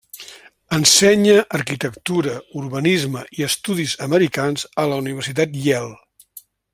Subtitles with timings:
[0.77, 5.97] Ensenya arquitectura, urbanisme, i estudis americans a la Universitat Yale.